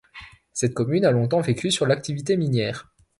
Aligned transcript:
Cette 0.51 0.73
commune 0.73 1.05
a 1.05 1.11
longtemps 1.11 1.41
vécue 1.41 1.69
sur 1.69 1.85
l'activité 1.85 2.35
minière. 2.35 2.91